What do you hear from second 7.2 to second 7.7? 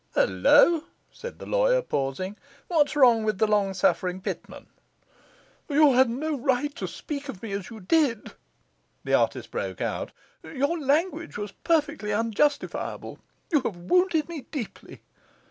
of me as